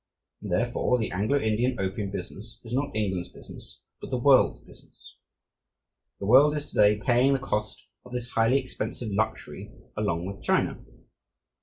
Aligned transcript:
And 0.41 0.51
therefore 0.51 0.97
the 0.97 1.11
Anglo 1.11 1.37
Indian 1.37 1.79
opium 1.79 2.09
business 2.09 2.59
is 2.63 2.73
not 2.73 2.89
England's 2.95 3.29
business, 3.29 3.81
but 4.01 4.09
the 4.09 4.17
world's 4.17 4.57
business. 4.57 5.15
The 6.19 6.25
world 6.25 6.55
is 6.57 6.65
to 6.71 6.75
day 6.75 6.99
paying 6.99 7.33
the 7.33 7.37
cost 7.37 7.85
of 8.03 8.11
this 8.11 8.29
highly 8.31 8.57
expensive 8.57 9.11
luxury 9.11 9.71
along 9.95 10.25
with 10.25 10.41
China. 10.41 10.83